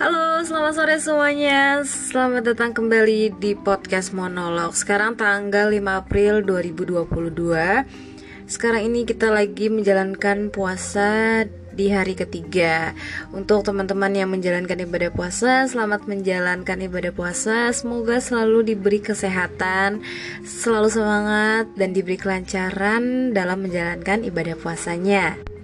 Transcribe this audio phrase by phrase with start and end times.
[0.00, 1.84] Halo, selamat sore semuanya.
[1.84, 4.72] Selamat datang kembali di podcast monolog.
[4.72, 7.84] Sekarang tanggal 5 April 2022.
[8.48, 11.44] Sekarang ini kita lagi menjalankan puasa
[11.76, 12.96] di hari ketiga.
[13.36, 17.68] Untuk teman-teman yang menjalankan ibadah puasa, selamat menjalankan ibadah puasa.
[17.76, 20.00] Semoga selalu diberi kesehatan,
[20.48, 25.59] selalu semangat dan diberi kelancaran dalam menjalankan ibadah puasanya.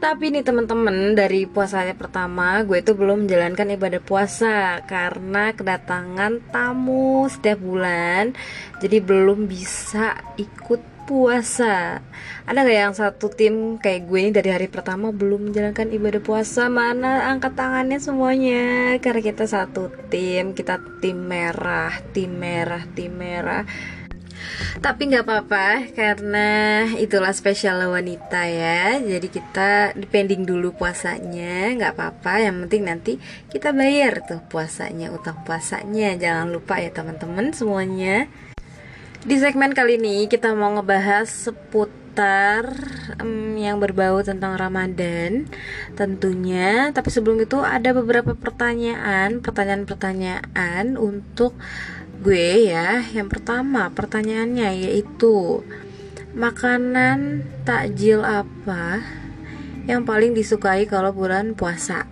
[0.00, 7.28] Tapi nih teman-teman dari puasanya pertama gue itu belum menjalankan ibadah puasa karena kedatangan tamu
[7.28, 8.32] setiap bulan
[8.80, 12.00] jadi belum bisa ikut puasa.
[12.48, 16.72] Ada gak yang satu tim kayak gue ini dari hari pertama belum menjalankan ibadah puasa?
[16.72, 18.96] Mana angkat tangannya semuanya?
[19.04, 23.68] Karena kita satu tim, kita tim merah, tim merah, tim merah
[24.80, 26.48] tapi nggak apa-apa karena
[26.96, 28.96] itulah spesial wanita ya.
[28.98, 32.46] Jadi kita depending dulu puasanya nggak apa-apa.
[32.46, 33.12] Yang penting nanti
[33.52, 36.16] kita bayar tuh puasanya utang puasanya.
[36.16, 38.26] Jangan lupa ya teman-teman semuanya.
[39.20, 42.64] Di segmen kali ini kita mau ngebahas seputar
[43.60, 45.44] yang berbau tentang Ramadan
[45.92, 46.88] tentunya.
[46.88, 51.52] Tapi sebelum itu ada beberapa pertanyaan pertanyaan-pertanyaan untuk
[52.20, 55.64] gue ya yang pertama pertanyaannya yaitu
[56.36, 59.00] makanan takjil apa
[59.88, 62.04] yang paling disukai kalau bulan puasa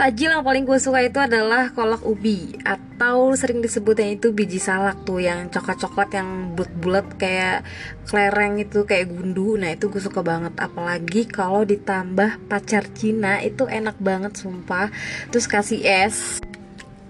[0.00, 5.04] Takjil yang paling gue suka itu adalah kolak ubi atau sering disebutnya itu biji salak
[5.04, 7.68] tuh yang coklat-coklat yang bulat-bulat kayak
[8.08, 9.60] kelereng itu kayak gundu.
[9.60, 14.88] Nah itu gue suka banget apalagi kalau ditambah pacar Cina itu enak banget sumpah.
[15.28, 16.40] Terus kasih es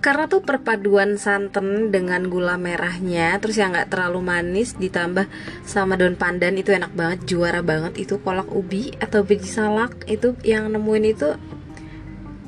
[0.01, 5.29] karena tuh perpaduan santan dengan gula merahnya terus yang nggak terlalu manis ditambah
[5.69, 8.01] sama daun pandan itu enak banget juara banget.
[8.01, 11.29] Itu kolak ubi atau biji salak itu yang nemuin itu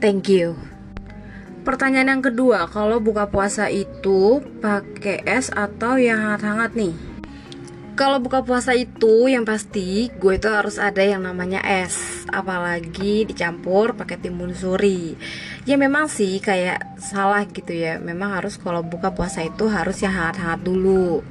[0.00, 0.56] thank you.
[1.62, 6.96] Pertanyaan yang kedua kalau buka puasa itu pakai es atau yang hangat-hangat nih?
[7.92, 13.92] Kalau buka puasa itu yang pasti gue itu harus ada yang namanya es apalagi dicampur
[13.92, 15.12] pakai timun suri
[15.62, 17.98] ya memang sih kayak salah gitu ya.
[18.02, 21.22] Memang harus kalau buka puasa itu harus yang hangat-hangat dulu.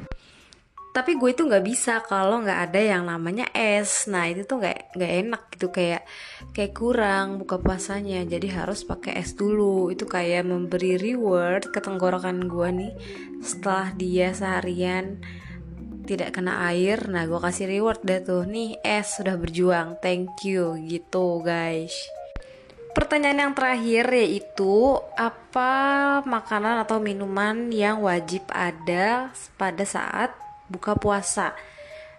[0.91, 4.11] Tapi gue itu nggak bisa kalau nggak ada yang namanya es.
[4.11, 5.67] Nah itu tuh nggak nggak enak gitu.
[5.71, 6.03] Kayak
[6.51, 8.27] kayak kurang buka puasanya.
[8.27, 9.87] Jadi harus pakai es dulu.
[9.91, 12.93] Itu kayak memberi reward ke tenggorokan gue nih
[13.39, 15.23] setelah dia seharian
[16.03, 17.07] tidak kena air.
[17.07, 18.43] Nah gue kasih reward deh tuh.
[18.43, 19.95] Nih es sudah berjuang.
[20.03, 20.75] Thank you.
[20.75, 22.20] Gitu guys
[22.91, 25.71] pertanyaan yang terakhir yaitu apa
[26.23, 30.31] makanan atau minuman yang wajib ada pada saat
[30.67, 31.55] buka puasa?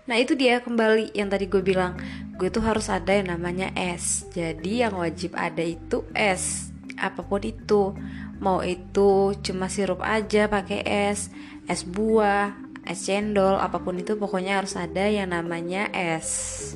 [0.09, 1.94] Nah itu dia kembali yang tadi gue bilang.
[2.34, 4.27] Gue tuh harus ada yang namanya es.
[4.34, 6.75] Jadi yang wajib ada itu es.
[6.99, 7.94] Apa pun itu.
[8.43, 11.31] Mau itu cuma sirup aja pakai es.
[11.71, 16.75] Es buah es cendol apa pun itu pokoknya harus ada yang namanya es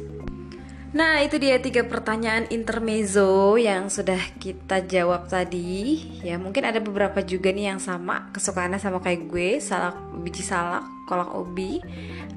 [0.94, 5.98] Nah itu dia tiga pertanyaan intermezzo yang sudah kita jawab tadi.
[6.22, 10.86] Ya mungkin ada beberapa juga nih yang sama Kesukaannya sama kayak gue Salak biji salak,
[11.10, 11.82] kolak ubi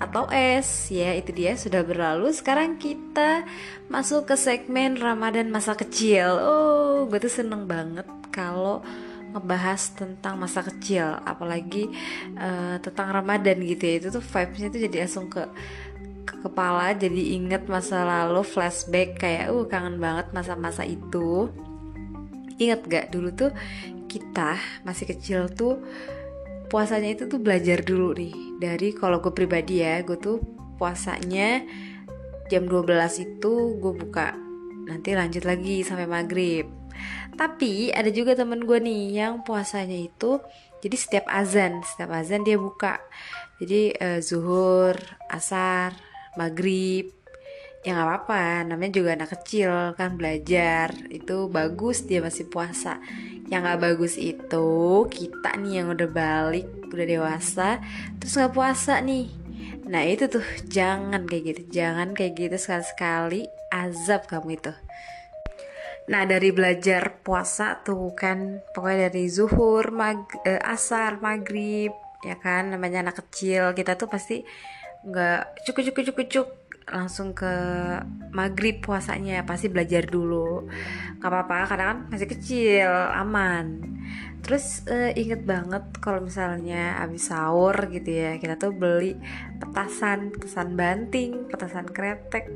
[0.01, 0.89] Atau es.
[0.89, 2.33] Ya itu dia sudah berlalu.
[2.33, 3.45] Sekarang kita
[3.85, 6.41] masuk ke segmen Ramadan masa kecil.
[6.41, 8.81] Oh gue tuh seneng banget kalau
[9.29, 11.21] ngebahas tentang masa kecil.
[11.21, 11.93] Apalagi
[12.33, 13.93] uh, tentang Ramadan gitu ya.
[14.01, 15.45] Itu tuh vibesnya tuh jadi langsung ke
[16.29, 21.49] ke kepala jadi inget masa lalu flashback kayak uh kangen banget masa-masa itu.
[22.61, 23.51] Inget gak dulu tuh
[24.05, 25.81] kita masih kecil tuh
[26.69, 28.61] puasanya itu tuh belajar dulu nih.
[28.61, 30.37] Dari kalau gue pribadi ya gue tuh
[30.77, 31.65] puasanya
[32.53, 32.85] jam 12
[33.25, 34.37] itu gue buka
[34.85, 36.69] nanti lanjut lagi sampai maghrib.
[37.33, 40.37] Tapi ada juga temen gue nih yang puasanya itu
[40.79, 42.99] jadi setiap azan, setiap azan dia buka.
[43.59, 44.95] Jadi uh, zuhur,
[45.27, 45.91] asar,
[46.35, 47.09] maghrib,
[47.81, 48.43] ya nggak apa-apa.
[48.67, 52.99] Namanya juga anak kecil kan belajar itu bagus dia masih puasa.
[53.49, 54.69] Yang nggak bagus itu
[55.09, 57.79] kita nih yang udah balik, udah dewasa,
[58.21, 59.31] terus nggak puasa nih.
[59.89, 64.73] Nah itu tuh jangan kayak gitu, jangan kayak gitu sekali-sekali azab kamu itu.
[66.09, 71.93] Nah dari belajar puasa tuh kan pokoknya dari zuhur, mag, eh, asar, maghrib,
[72.25, 74.43] ya kan namanya anak kecil kita tuh pasti
[75.05, 76.49] nggak cukup cukup cukup cuk
[76.89, 77.53] langsung ke
[78.33, 80.65] maghrib puasanya pasti belajar dulu.
[81.21, 83.77] Nggak apa-apa karena kan masih kecil aman.
[84.41, 89.13] Terus uh, inget banget kalau misalnya abis sahur gitu ya kita tuh beli
[89.61, 92.49] petasan petasan banting petasan kretek.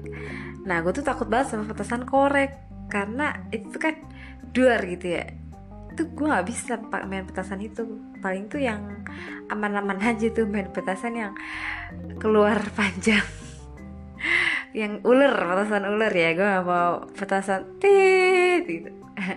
[0.65, 2.57] Nah gue tuh takut banget sama petasan korek
[2.89, 3.95] karena itu kan
[4.53, 5.42] duar gitu ya
[5.93, 7.85] tuh gue nggak bisa main petasan itu.
[8.19, 9.05] Paling tuh yang
[9.47, 11.33] aman-aman aja tuh main petasan yang
[12.17, 13.23] keluar panjang.
[14.73, 16.29] Yang ular petasan ular ya.
[16.33, 17.61] Gue gak mau petasan.
[17.77, 18.89] Tit gitu.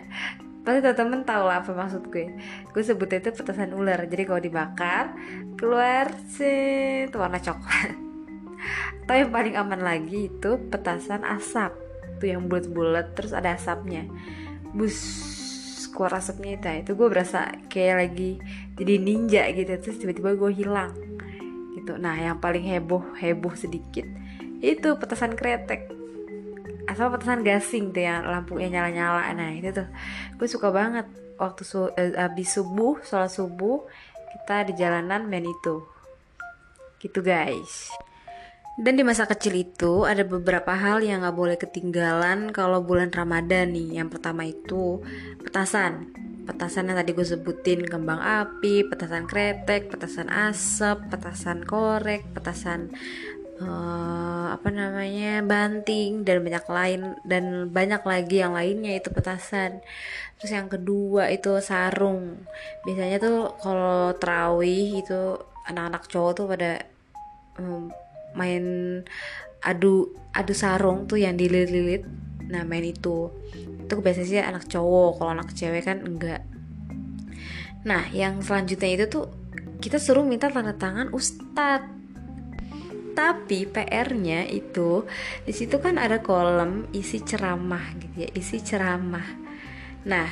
[0.66, 2.26] Pasti temen-temen tau lah apa maksud gue.
[2.72, 4.00] Gue sebutnya itu petasan ular.
[4.08, 5.14] Jadi kalau dibakar
[5.60, 7.92] keluar sih warna coklat.
[9.06, 11.70] Atau yang paling aman lagi itu petasan asap.
[12.18, 14.08] Tuh yang bulat-bulat terus ada asapnya.
[14.72, 15.35] Bus
[15.96, 16.68] keluar asapnya itu.
[16.84, 18.36] Itu gue berasa kayak lagi
[18.76, 19.72] jadi ninja gitu.
[19.80, 20.92] Terus tiba-tiba gue hilang
[21.80, 21.96] gitu.
[21.96, 24.04] Nah yang paling heboh heboh sedikit
[24.60, 25.92] itu petasan kretek
[26.88, 29.32] asal petasan gasing tuh yang lampunya nyala-nyala.
[29.32, 29.88] Nah itu tuh
[30.36, 31.08] gue suka banget
[31.40, 33.88] waktu su eh, abis subuh sholat subuh
[34.36, 35.82] kita di jalanan main itu.
[37.00, 38.05] Gitu guys
[38.76, 43.72] dan di masa kecil itu ada beberapa hal yang gak boleh ketinggalan kalau bulan Ramadan
[43.72, 44.04] nih.
[44.04, 45.00] Yang pertama itu
[45.40, 46.12] petasan.
[46.44, 52.92] Petasan yang tadi gue sebutin kembang api, petasan kretek, petasan asap, petasan korek, petasan
[53.60, 59.80] uh, apa namanya banting dan banyak lain dan banyak lagi yang lainnya itu petasan
[60.36, 62.44] terus yang kedua itu sarung
[62.84, 66.70] biasanya tuh kalau terawih itu anak-anak cowok tuh pada
[67.56, 67.88] um,
[68.36, 68.64] main
[69.64, 72.06] adu adu sarung tuh yang dililit-lilit.
[72.52, 73.32] Nah main itu.
[73.82, 75.18] Itu biasanya sih anak cowok.
[75.18, 76.44] Kalau anak cewek kan enggak.
[77.88, 79.24] Nah yang selanjutnya itu tuh
[79.80, 81.96] kita suruh minta tanda tangan ustadz
[83.16, 85.08] tapi PR-nya itu
[85.48, 89.24] di situ kan ada kolom isi ceramah gitu ya isi ceramah.
[90.04, 90.28] Nah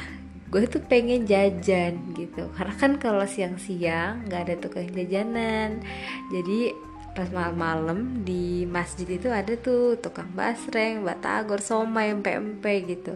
[0.52, 2.52] gue tuh pengen jajan gitu.
[2.52, 5.80] Karena kan kalau siang-siang nggak ada tukang jajanan.
[6.28, 6.76] Jadi
[7.14, 13.14] pas malam-malam di masjid itu ada tuh tukang basreng, batagor, somai, empe-empe gitu.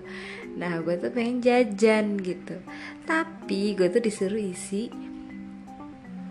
[0.55, 2.63] Nah gue tuh pengen jajan gitu.
[3.05, 5.09] Tapi gue tuh disuruh isi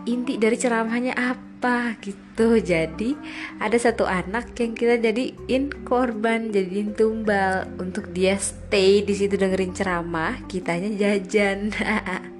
[0.08, 3.12] inti dari ceramahnya apa gitu jadi
[3.60, 9.76] ada satu anak yang kita jadiin korban jadiin tumbal untuk dia stay di situ dengerin
[9.76, 11.68] ceramah kitanya jajan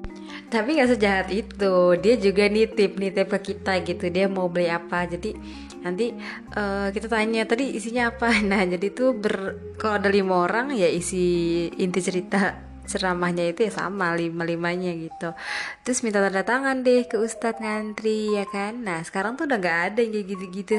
[0.49, 1.97] tapi nggak sejahat itu.
[2.01, 4.09] Dia juga nitip nitip ke kita gitu.
[4.09, 5.05] Dia mau beli apa.
[5.05, 5.37] Jadi
[5.85, 6.11] nanti
[6.57, 8.33] uh, kita tanya tadi isinya apa?
[8.51, 13.73] Nah jadi tuh ber kalau ada lima orang ya isi inti cerita ceramahnya itu ya
[13.85, 15.37] sama lima limanya gitu.
[15.85, 18.81] Terus minta tanda tangan deh ke ustadz ngantri ya kan?
[18.81, 20.79] Nah sekarang tuh udah nggak ada yang kayak gitu-gitu.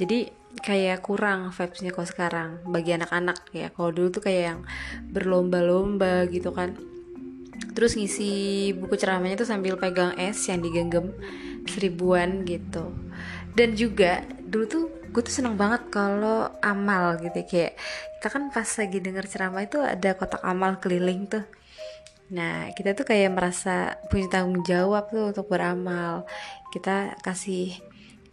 [0.00, 0.18] Jadi
[0.64, 2.64] kayak kurang vibesnya kok sekarang.
[2.64, 3.68] Bagi anak-anak ya.
[3.68, 4.60] Kalau dulu tuh kayak yang
[5.12, 6.93] berlomba-lomba gitu kan
[7.74, 11.10] terus ngisi buku ceramahnya tuh sambil pegang es yang digenggam
[11.66, 12.94] seribuan gitu.
[13.54, 14.84] Dan juga dulu tuh
[15.14, 17.46] gue tuh seneng banget kalau amal gitu ya.
[17.46, 17.72] kayak
[18.18, 21.46] kita kan pas lagi denger ceramah itu ada kotak amal keliling tuh.
[22.34, 26.26] Nah kita tuh kayak merasa punya tanggung jawab tuh untuk beramal.
[26.74, 27.78] Kita kasih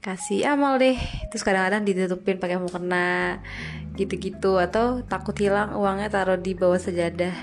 [0.02, 0.98] kasih amal deh.
[1.30, 3.42] Terus kadang-kadang ditutupin pakai mukena
[3.94, 7.36] gitu-gitu atau takut hilang uangnya taruh di bawah sejadah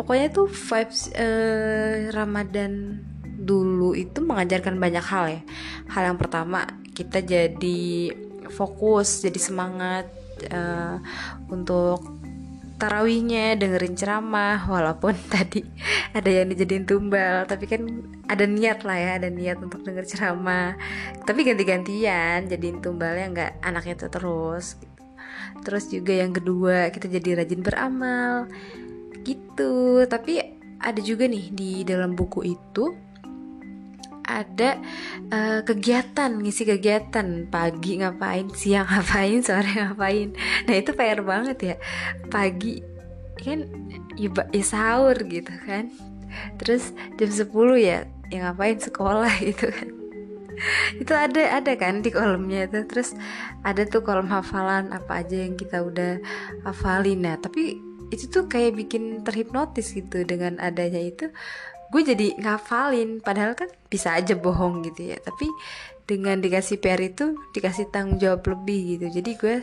[0.00, 3.04] pokoknya tuh vibes eh, Ramadan
[3.36, 5.40] dulu itu mengajarkan banyak hal ya.
[5.92, 6.64] Hal yang pertama
[6.96, 8.12] kita jadi
[8.48, 10.08] fokus jadi semangat
[10.48, 10.96] uh,
[11.52, 12.00] untuk
[12.80, 15.60] tarawihnya dengerin ceramah walaupun tadi
[16.16, 17.84] ada yang dijadiin tumbal tapi kan
[18.24, 20.80] ada niat lah ya ada niat untuk denger ceramah.
[21.28, 24.88] Tapi ganti-gantian jadiin tumbalnya nggak anaknya itu terus gitu.
[25.60, 28.48] terus juga yang kedua kita jadi rajin beramal
[29.24, 30.04] gitu.
[30.06, 30.40] Tapi
[30.80, 33.10] ada juga nih di dalam buku itu
[34.30, 34.78] ada
[35.34, 37.50] uh, kegiatan ngisi kegiatan.
[37.50, 40.30] Pagi ngapain siang ngapain sore ngapain.
[40.70, 41.76] Nah itu PR banget ya.
[42.30, 42.80] Pagi
[43.40, 43.66] kan
[44.14, 45.90] ya, ya sahur gitu kan.
[46.62, 47.50] Terus jam 10
[47.82, 49.90] ya yang ngapain sekolah gitu kan.
[51.00, 52.86] Itu ada ada kan di kolomnya itu.
[52.86, 53.18] Terus
[53.66, 56.22] ada tuh kolom hafalan apa aja yang kita udah
[56.62, 57.26] hafalin.
[57.26, 61.30] Nah tapi itu tuh kayak bikin terhipnotis gitu dengan adanya itu.
[61.90, 65.18] Gue jadi ngafalin padahal kan bisa aja bohong gitu ya.
[65.18, 65.46] Tapi
[66.06, 69.06] dengan dikasih PR itu dikasih tanggung jawab lebih gitu.
[69.22, 69.56] Jadi gue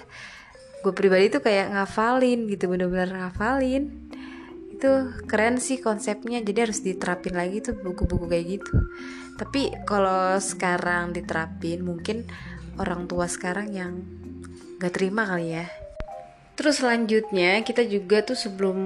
[0.84, 4.12] gue pribadi tuh kayak ngafalin gitu bener-bener ngafalin.
[4.72, 8.76] Itu keren sih konsepnya jadi harus diterapin lagi tuh buku-buku kayak gitu.
[9.36, 12.28] Tapi kalau sekarang diterapin mungkin
[12.80, 13.94] orang tua sekarang yang
[14.78, 15.87] gak terima kali ya
[16.58, 18.78] Terus selanjutnya kita juga tuh sebelum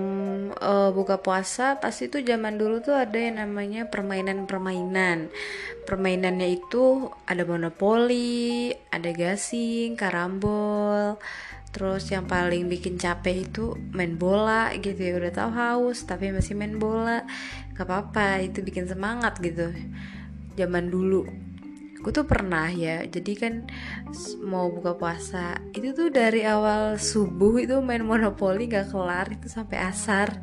[0.60, 5.32] uh, buka puasa pasti tuh zaman dulu tuh ada yang namanya permainan-permainan.
[5.88, 11.16] Permainannya itu ada monopoli, ada gasing, karambol,
[11.72, 16.60] terus yang paling bikin capek itu main bola gitu ya udah tahu haus tapi masih
[16.60, 17.24] main bola.
[17.72, 19.72] Gak apa-apa itu bikin semangat gitu.
[20.60, 21.24] Zaman dulu
[22.02, 23.54] gue tuh pernah ya jadi kan
[24.42, 29.78] mau buka puasa itu tuh dari awal subuh itu main monopoli gak kelar itu sampai
[29.80, 30.42] asar.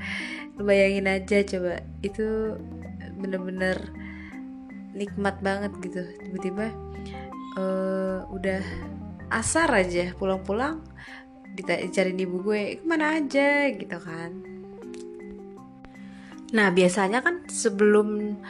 [0.59, 2.59] Bayangin aja coba itu
[3.19, 3.79] bener-bener
[4.95, 6.03] nikmat banget gitu.
[6.27, 6.67] Tiba-tiba
[7.59, 8.63] uh, udah
[9.31, 10.83] asar aja pulang-pulang
[11.59, 13.67] dicariin ibu gue ke mana aja?
[13.75, 14.48] gitu kan
[16.49, 18.41] nah biasanya kan sebelum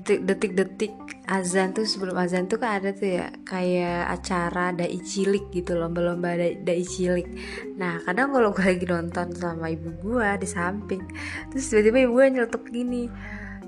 [0.00, 0.96] detik detik-detik
[1.28, 6.40] azan tuh sebelum azan tuh kan ada tuh ya kayak acara dai cilik gitu lomba-lomba
[6.40, 7.28] dai, dai cilik.
[7.76, 11.04] Nah kadang kalau gue lagi nonton sama ibu gue di samping
[11.52, 13.12] terus tiba-tiba ibu gue nyeletuk gini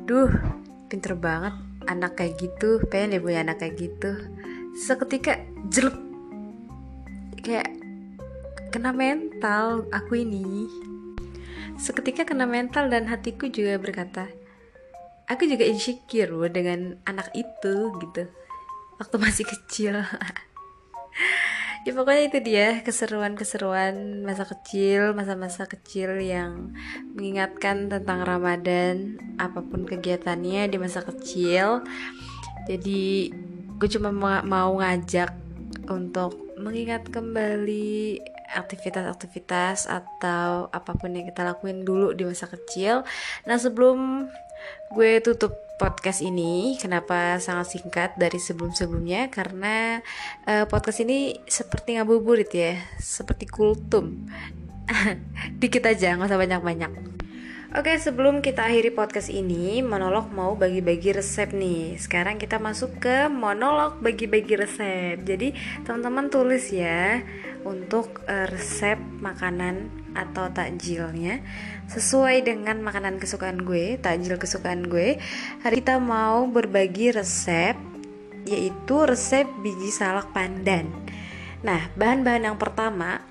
[0.08, 0.32] duh
[0.88, 1.52] pinter banget
[1.84, 4.10] anak kayak gitu pengen ya punya anak kayak gitu.
[4.72, 5.36] Seketika
[5.68, 6.00] jelek.
[7.44, 7.76] Kayak
[8.72, 10.64] kena mental aku ini
[11.80, 14.28] seketika kena mental dan hatiku juga berkata
[15.30, 18.26] aku juga insecure loh dengan anak itu gitu.
[18.98, 19.94] Waktu masih kecil.
[21.80, 26.76] Ya pokoknya itu dia keseruan-keseruan masa kecil masa-masa kecil yang
[27.16, 31.80] mengingatkan tentang Ramadan apa pun kegiatannya di masa kecil.
[32.68, 33.32] Jadi
[33.80, 34.12] gue cuma
[34.44, 35.32] mau ngajak
[35.88, 43.06] untuk mengingat kembali aktivitas-aktivitas atau apa pun yang kita lakuin dulu di masa kecil.
[43.46, 44.28] Nah, sebelum
[44.92, 49.32] gue tutup podcast ini, kenapa sangat singkat dari sebelum-sebelumnya?
[49.32, 50.02] Karena
[50.44, 54.28] uh, podcast ini seperti ngabuburit ya, seperti kultum.
[55.60, 56.92] Dikit aja, nggak usah banyak-banyak.
[57.70, 61.94] Oke, sebelum kita akhiri podcast ini, monolog mau bagi-bagi resep nih.
[62.02, 65.22] Sekarang kita masuk ke monolog bagi-bagi resep.
[65.22, 65.54] Jadi,
[65.86, 67.22] teman-teman tulis ya
[67.62, 69.86] untuk uh, resep makanan
[70.18, 71.46] atau takjilnya
[71.86, 75.22] sesuai dengan makanan kesukaan gue, takjil kesukaan gue.
[75.62, 77.78] Hari kita mau berbagi resep
[78.50, 80.90] yaitu resep biji salak pandan.
[81.62, 83.29] Nah, bahan-bahan yang pertama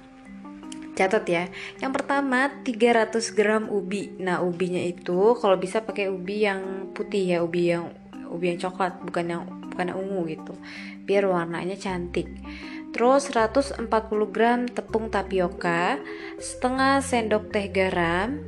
[1.00, 1.48] Catat ya.
[1.80, 4.12] Yang pertama 300 gram ubi.
[4.20, 7.88] Nah, ubinya itu kalau bisa pakai ubi yang putih ya, ubi yang
[8.28, 10.54] ubi yang coklat, bukan yang bukan yang ungu gitu.
[11.08, 12.28] Biar warnanya cantik.
[12.92, 13.88] Terus 140
[14.28, 16.04] gram tepung tapioka,
[16.36, 18.44] setengah sendok teh garam,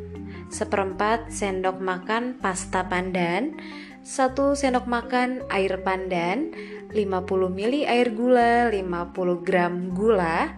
[0.51, 3.55] seperempat sendok makan pasta pandan,
[4.03, 6.51] satu sendok makan air pandan,
[6.91, 10.51] 50 ml air gula, 50 gram gula,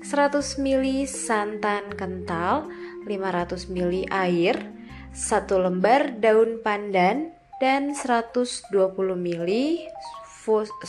[0.00, 2.72] 100 ml santan kental,
[3.04, 4.56] 500 ml air,
[5.12, 9.50] 1 lembar daun pandan, dan 120 ml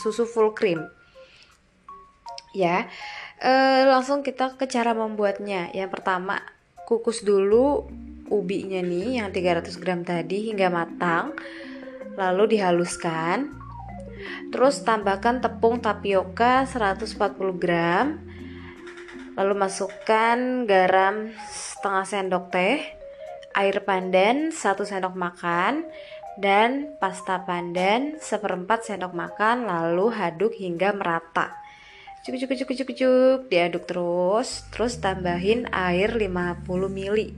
[0.00, 0.80] susu full cream.
[2.56, 2.88] Ya,
[3.40, 3.52] e,
[3.84, 5.68] langsung kita ke cara membuatnya.
[5.76, 6.40] Yang pertama,
[6.88, 7.88] kukus dulu
[8.32, 11.36] ubinya nih yang 300 gram tadi hingga matang.
[12.16, 13.60] Lalu dihaluskan.
[14.52, 17.16] Terus tambahkan tepung tapioka 140
[17.60, 18.32] gram
[19.42, 20.38] Lalu masukkan
[20.70, 22.78] garam setengah sendok teh,
[23.58, 25.82] air pandan satu sendok makan,
[26.38, 31.58] dan pasta pandan seperempat sendok makan lalu aduk hingga merata.
[32.22, 37.34] Cuk cuk cuk cuk cuk diaduk terus, terus tambahin air 50 ml.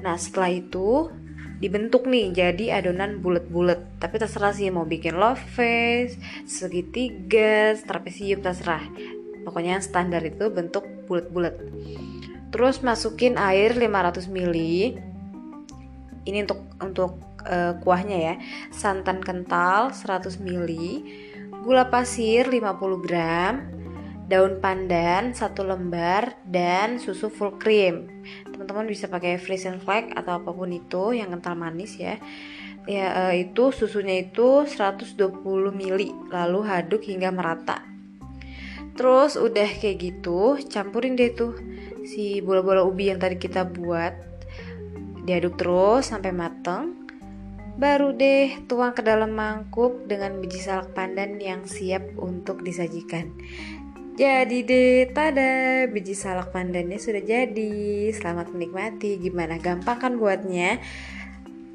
[0.00, 1.12] Nah, setelah itu
[1.60, 4.00] dibentuk nih jadi adonan bulat-bulat.
[4.00, 6.16] Tapi terserah sih mau bikin love face,
[6.48, 8.80] segitiga, trapesium terserah
[9.42, 11.58] pokoknya yang standar itu bentuk bulat-bulat.
[12.52, 14.56] Terus masukin air 500 ml
[16.22, 17.12] ini untuk untuk
[17.48, 18.34] uh, kuahnya ya.
[18.70, 20.70] Santan kental 100 ml
[21.64, 23.54] gula pasir 50 gram.
[24.22, 28.08] Daun pandan satu lembar dan susu full cream.
[28.48, 32.16] Teman-teman bisa pakai and flake atau apa pun itu yang kental manis ya.
[32.88, 35.14] Ya uh, itu susunya itu 120
[35.70, 36.00] ml
[36.32, 37.91] lalu aduk hingga merata
[38.92, 41.56] Terus udah kayak gitu, campurin deh tuh
[42.04, 44.12] si bola-bola ubi yang tadi kita buat.
[45.22, 46.98] Diaduk terus sampai mateng.
[47.72, 53.32] Baru deh tuang ke dalam mangkuk dengan biji salak pandan yang siap untuk disajikan.
[54.12, 58.12] Jadi deh, tada, biji salak pandannya sudah jadi.
[58.12, 59.16] Selamat menikmati.
[59.16, 60.84] Gimana gampang kan buatnya?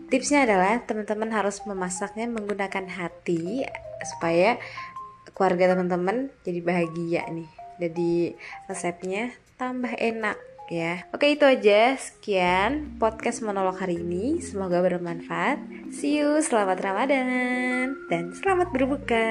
[0.08, 3.66] Tipsnya adalah teman-teman harus memasaknya menggunakan hati
[4.06, 4.62] supaya
[5.38, 7.50] keluarga teman-teman jadi bahagia nih.
[7.78, 8.34] Jadi
[8.66, 9.30] resepnya
[9.62, 10.42] tambah enak
[10.74, 11.06] ya.
[11.14, 11.94] Oke itu aja.
[11.94, 14.42] Sekian podcast monolog hari ini.
[14.42, 15.62] Semoga bermanfaat.
[15.94, 16.42] See you.
[16.42, 17.94] Selamat ramadan.
[18.10, 19.30] Dan selamat berbuka